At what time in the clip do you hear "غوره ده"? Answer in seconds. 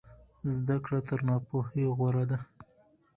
1.97-2.39